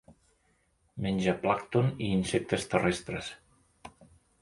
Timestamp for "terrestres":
2.75-3.33